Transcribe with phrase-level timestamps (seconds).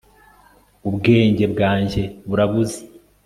[0.87, 2.79] ubwenge bwanjye burabuze